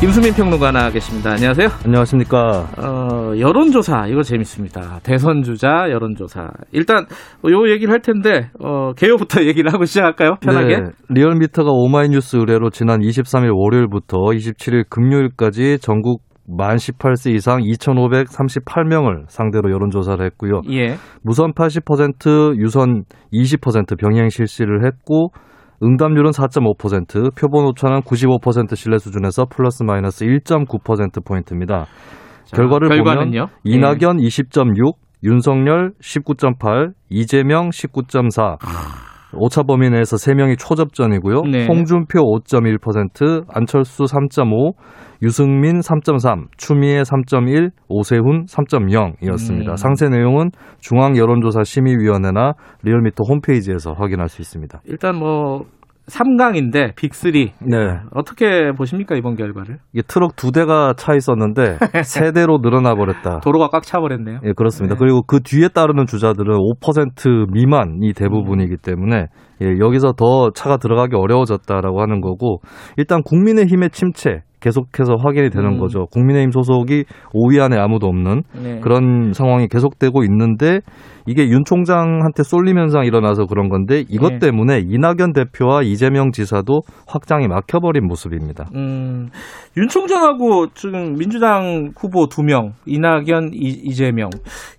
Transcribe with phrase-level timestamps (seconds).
[0.00, 1.30] 김수민 평론가 나와 계십니다.
[1.32, 1.68] 안녕하세요.
[1.86, 2.68] 안녕하십니까.
[2.78, 5.00] 어, 여론조사 이거 재밌습니다.
[5.02, 6.50] 대선 주자 여론조사.
[6.72, 7.06] 일단
[7.50, 10.36] 요 얘기를 할 텐데 어, 개요부터 얘기를 하고 시작할까요?
[10.42, 10.76] 편하게.
[10.76, 19.70] 네, 리얼미터가 오마이뉴스 의뢰로 지난 23일 월요일부터 27일 금요일까지 전국 만 18세 이상 2,538명을 상대로
[19.70, 20.60] 여론조사를 했고요.
[20.72, 20.96] 예.
[21.22, 25.30] 무선 80%, 유선 20% 병행 실시를 했고
[25.82, 31.86] 응답률은 4.5%, 표본 오차는 95% 신뢰 수준에서 플러스 마이너스 1.9% 포인트입니다.
[32.44, 33.46] 자, 결과를 결과는요?
[33.46, 34.94] 보면 이낙연 20.6,
[35.24, 38.58] 윤석열 19.8, 이재명 19.4.
[39.36, 41.42] 오차 범위 내에서 3명이 초접전이고요.
[41.42, 41.66] 네.
[41.66, 44.74] 홍준표 5.1%, 안철수 3.5,
[45.22, 49.70] 유승민 3.3, 추미애 3.1, 오세훈 3.0이었습니다.
[49.70, 49.76] 음.
[49.76, 54.80] 상세 내용은 중앙 여론조사 심의위원회나 리얼미터 홈페이지에서 확인할 수 있습니다.
[54.86, 55.64] 일단 뭐
[56.06, 57.76] 3강인데 빅3 네.
[58.14, 59.78] 어떻게 보십니까 이번 결과를?
[59.92, 63.40] 이게 트럭 두 대가 차 있었는데 세 대로 늘어나 버렸다.
[63.40, 64.40] 도로가 꽉 차 버렸네요.
[64.44, 64.94] 예, 그렇습니다.
[64.94, 64.98] 네.
[64.98, 69.26] 그리고 그 뒤에 따르는 주자들은 5% 미만이 대부분이기 때문에
[69.62, 72.60] 예, 여기서 더 차가 들어가기 어려워졌다라고 하는 거고
[72.96, 75.78] 일단 국민의힘의 침체 계속해서 확인이 되는 음.
[75.78, 76.06] 거죠.
[76.06, 77.04] 국민의힘 소속이
[77.34, 78.80] 5위 안에 아무도 없는 네.
[78.80, 80.80] 그런 상황이 계속되고 있는데
[81.26, 84.38] 이게 윤 총장한테 쏠림 현상이 일어나서 그런 건데 이것 네.
[84.38, 88.66] 때문에 이낙연 대표와 이재명 지사도 확장이 막혀버린 모습입니다.
[88.74, 89.28] 음,
[89.76, 94.28] 윤 총장하고 지금 민주당 후보 두 명, 이낙연, 이, 이재명.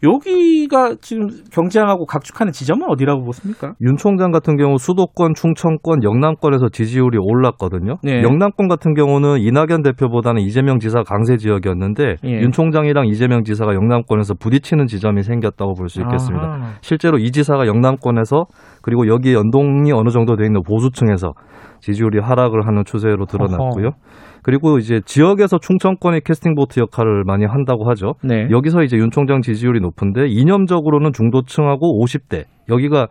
[0.04, 3.74] 여기가 지금 경쟁하고 각축하는 지점은 어디라고 보십니까?
[3.82, 7.98] 윤 총장 같은 경우 수도권, 충청권, 영남권에서 지지율이 올랐거든요.
[8.04, 8.22] 네.
[8.22, 12.42] 영남권 같은 경우는 이낙연 대표보다는 이재명 지사 강세 지역이었는데 예.
[12.42, 16.46] 윤 총장이랑 이재명 지사가 영남권에서 부딪히는 지점이 생겼다고 볼 수 있겠습니다.
[16.46, 16.74] 아하.
[16.82, 18.46] 실제로 이 지사가 영남권에서
[18.86, 21.34] 그리고 여기에 연동이 어느 정도 돼 있는 보수층에서
[21.80, 23.94] 지지율이 하락을 하는 추세로 드러났고요.
[24.44, 28.14] 그리고 이제 지역에서 충청권이 캐스팅 보트 역할을 많이 한다고 하죠.
[28.24, 28.48] 네.
[28.52, 33.08] 여기서 이제 윤 총장 지지율이 높은데 이념적으로는 중도층하고 50대 여기가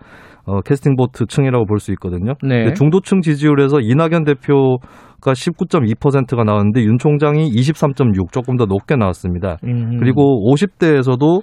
[0.46, 2.34] 어, 캐스팅 보트 층이라고 볼 수 있거든요.
[2.44, 2.72] 네.
[2.74, 9.56] 중도층 지지율에서 이낙연 대표가 19.2%가 나왔는데 윤 총장이 23.6 조금 더 높게 나왔습니다.
[9.64, 9.96] 음.
[9.98, 11.42] 그리고 50대에서도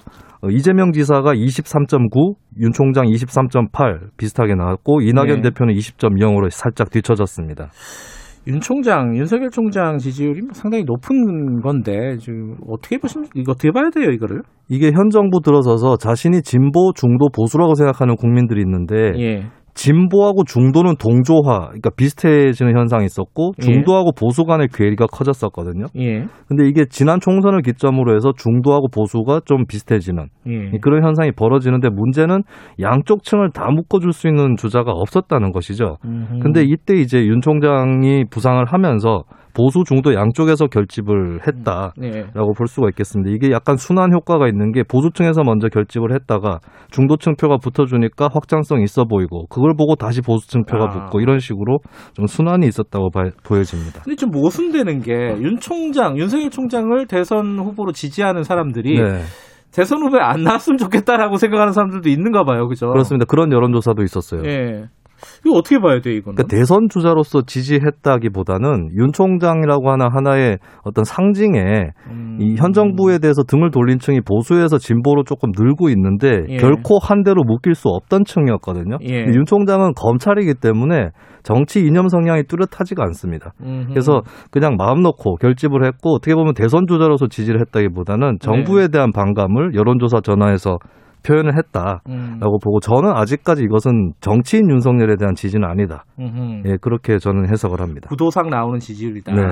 [0.50, 5.50] 이재명 지사가 23.9, 윤 총장 23.8 비슷하게 나왔고 이낙연 네.
[5.50, 7.70] 대표는 20.0으로 살짝 뒤처졌습니다.
[8.48, 13.30] 윤 총장, 윤석열 총장 지지율이 뭐 상당히 높은 건데 지금 어떻게 보십니까?
[13.36, 14.42] 이거 어떻게 봐야 돼요, 이거를?
[14.68, 19.46] 이게 현 정부 들어서서 자신이 진보, 중도, 보수라고 생각하는 국민들이 있는데 예.
[19.74, 23.62] 진보하고 중도는 동조화, 그러니까 비슷해지는 현상이 있었고 예.
[23.62, 25.86] 중도하고 보수 간의 괴리가 커졌었거든요.
[25.98, 26.26] 예.
[26.46, 30.78] 근데 이게 지난 총선을 기점으로 해서 중도하고 보수가 좀 비슷해지는 예.
[30.80, 32.42] 그런 현상이 벌어지는데 문제는
[32.80, 35.96] 양쪽 층을 다 묶어줄 수 있는 주자가 없었다는 것이죠.
[36.04, 36.40] 음흠.
[36.40, 39.24] 근데 이때 이제 윤 총장이 부상을 하면서
[39.54, 41.92] 보수 중도 양쪽에서 결집을 했다.
[41.98, 42.24] 네.
[42.34, 43.30] 라고 볼 수가 있겠습니다.
[43.30, 49.04] 이게 약간 순환 효과가 있는 게 보수층에서 먼저 결집을 했다가 중도층 표가 붙어주니까 확장성 있어
[49.04, 50.88] 보이고 그걸 보고 다시 보수층 표가 아.
[50.88, 51.78] 붙고 이런 식으로
[52.14, 54.02] 좀 순환이 있었다고 봐- 보여집니다.
[54.04, 55.12] 근데 좀 모순되는 게
[55.42, 59.20] 윤 총장, 윤석열 총장을 대선 후보로 지지하는 사람들이 네,
[59.74, 62.88] 대선 후보에 안 나왔으면 좋겠다라고 생각하는 사람들도 있는가 봐요, 그죠?
[62.88, 63.24] 그렇습니다.
[63.26, 64.42] 그런 여론조사도 있었어요.
[64.46, 64.84] 예.
[65.44, 66.36] 이거 어떻게 봐야 돼 이거는?
[66.36, 72.38] 그러니까 대선 주자로서 지지했다기보다는 윤 총장이라고 하는 하나의 어떤 상징에 음.
[72.40, 76.56] 이현 정부에 대해서 등을 돌린 층이 보수에서 진보로 조금 늘고 있는데 예.
[76.56, 78.98] 결코 한 대로 묶일 수 없던 층이었거든요.
[79.08, 79.24] 예.
[79.26, 81.10] 윤 총장은 검찰이기 때문에
[81.42, 83.52] 정치 이념 성향이 뚜렷하지가 않습니다.
[83.62, 83.88] 음흠.
[83.90, 89.74] 그래서 그냥 마음 놓고 결집을 했고 어떻게 보면 대선 주자로서 지지를 했다기보다는 정부에 대한 반감을
[89.74, 90.78] 여론조사 전화에서
[91.22, 92.38] 표현을 했다라고 음.
[92.62, 96.04] 보고 저는 아직까지 이것은 정치인 윤석열에 대한 지지는 아니다.
[96.18, 96.62] 음흠.
[96.66, 98.08] 예, 그렇게 저는 해석을 합니다.
[98.08, 99.32] 구도상 나오는 지지율이다.
[99.32, 99.42] 네.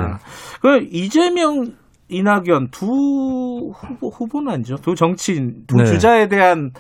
[0.61, 1.65] 그 이재명,
[2.09, 4.77] 이낙연 두 후보 후보는 아니죠.
[4.77, 5.85] 두 정치인, 두 네.
[5.85, 6.71] 주자에 대한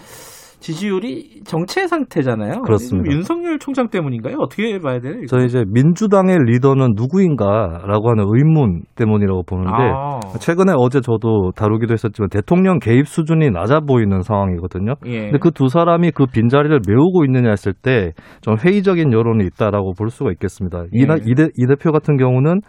[0.61, 2.63] 지지율이 정체 상태잖아요.
[2.63, 3.11] 그렇습니다.
[3.13, 4.37] 윤석열 총장 때문인가요?
[4.39, 4.97] 어떻게 봐야?
[4.97, 5.27] 이거?
[5.27, 12.29] 저희 이제 민주당의 리더는 누구인가라고 하는 의문 때문이라고 보는데 아, 최근에 어제 저도 다루기도 했었지만
[12.29, 14.95] 대통령 개입 수준이 낮아 보이는 상황이거든요.
[15.07, 15.21] 예.
[15.25, 20.11] 근데 그 두 사람이 그 빈자리를 메우고 있느냐 했을 때 좀 회의적인 여론이 있다라고 볼
[20.11, 20.85] 수가 있겠습니다.
[20.93, 21.23] 이, 나- 예.
[21.27, 22.61] 이, 대, 이 대표 같은 경우는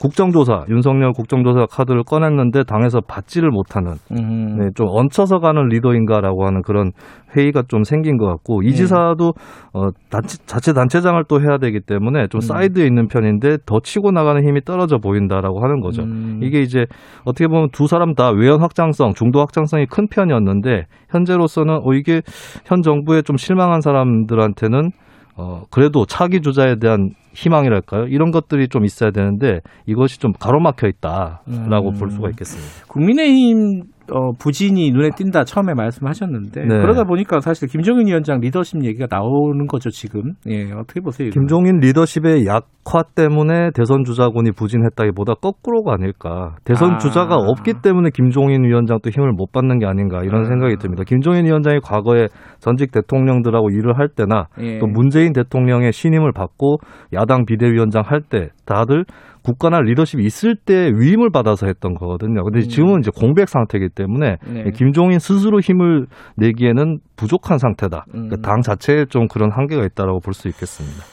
[0.00, 4.56] 국정조사, 윤석열 국정조사 카드를 꺼냈는데 당에서 받지를 못하는 음.
[4.58, 6.92] 네, 좀 얹혀서 가는 리더인가라고 하는 그런
[7.36, 8.72] 회의가 좀 생긴 것 같고 이 예.
[8.72, 9.32] 지사도
[9.72, 12.40] 어, 자치, 자치단체장을 또 해야 되기 때문에 좀 음.
[12.40, 16.02] 사이드에 있는 편인데 더 치고 나가는 힘이 떨어져 보인다라고 하는 거죠.
[16.02, 16.40] 음.
[16.42, 16.86] 이게 이제
[17.24, 22.22] 어떻게 보면 두 사람 다 외연 확장성, 중도 확장성이 큰 편이었는데 현재로서는 어, 이게
[22.66, 24.90] 현 정부에 좀 실망한 사람들한테는
[25.38, 28.06] 어, 그래도 차기 주자에 대한 희망이랄까요?
[28.08, 31.98] 이런 것들이 좀 있어야 되는데 이것이 좀 가로막혀 있다라고 음.
[31.98, 32.86] 볼 수가 있겠습니다.
[32.88, 36.80] 국민의힘 어, 부진이 눈에 띈다 처음에 말씀하셨는데 네.
[36.80, 40.32] 그러다 보니까 사실 김종인 위원장 리더십 얘기가 나오는 거죠 지금.
[40.46, 41.28] 예 어떻게 보세요?
[41.28, 41.46] 이거는?
[41.46, 46.56] 김종인 리더십의 약화 때문에 대선 주자군이 부진했다기보다 거꾸로가 아닐까.
[46.64, 46.98] 대선 아.
[46.98, 50.44] 주자가 없기 때문에 김종인 위원장 또 힘을 못 받는 게 아닌가 이런 아.
[50.44, 51.04] 생각이 듭니다.
[51.04, 52.28] 김종인 위원장이 과거에
[52.60, 54.78] 전직 대통령들하고 일을 할 때나 예.
[54.78, 56.78] 또 문재인 대통령의 신임을 받고
[57.12, 59.04] 야당 비대위원장 할 때 다들
[59.48, 62.44] 국가나 리더십이 있을 때 위임을 받아서 했던 거거든요.
[62.44, 62.68] 근데 음.
[62.68, 64.70] 지금은 이제 공백 상태이기 때문에 네.
[64.74, 66.06] 김종인 스스로 힘을
[66.36, 68.04] 내기에는 부족한 상태다.
[68.14, 68.28] 음.
[68.28, 71.04] 그러니까 당 자체에 좀 그런 한계가 있다라고 볼 수 있겠습니다.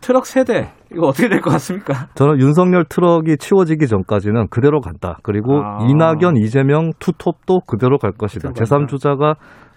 [0.00, 2.08] 트럭 세대 이거 어떻게 될 것 같습니까?
[2.14, 5.18] 저는 윤석열 트럭이 치워지기 전까지는 그대로 간다.
[5.22, 5.78] 그리고 아.
[5.88, 8.50] 이낙연, 이재명 투톱도 그대로 갈 것이다.
[8.50, 8.86] 그대로 간다.
[8.96, 9.34] 제3주자가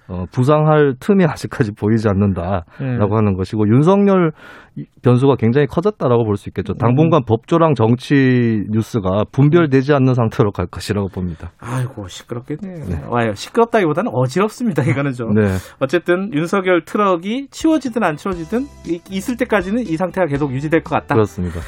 [0.10, 2.98] 어, 부상할 틈이 아직까지 보이지 않는다라고 네.
[3.16, 4.32] 하는 것이고 윤석열
[4.78, 6.74] 이- 변수가 굉장히 커졌다라고 볼 수 있겠죠.
[6.76, 11.52] 당분간 법조랑 정치 뉴스가 분별되지 않는 상태로 갈 것이라고 봅니다.
[11.60, 13.10] 아이고 시끄럽겠네요.
[13.10, 14.84] 와요 시끄럽다기보다는 어지럽습니다.
[14.84, 15.34] 이거는 좀.
[15.34, 15.48] 네,
[15.80, 21.16] 어쨌든 윤석열 트럭이 치워지든 안 치워지든 이- 있을 때까지는 이 상태가 계속 유지될 것 같다.
[21.16, 21.60] 그렇습니다.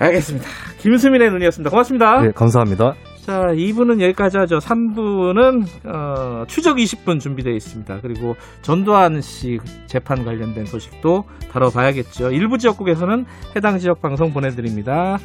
[0.00, 0.46] 알겠습니다.
[0.78, 1.70] 김수민의 눈이었습니다.
[1.70, 2.20] 고맙습니다.
[2.22, 2.92] 네, 감사합니다.
[3.28, 4.58] 자, 2부는 여기까지 하죠.
[4.58, 8.00] 3부는 어, 추적 20분 준비되어 있습니다.
[8.00, 12.30] 그리고 전두환 씨 재판 관련된 소식도 다뤄봐야겠죠.
[12.30, 15.18] 일부 지역국에서는 해당 지역 방송 보내드립니다.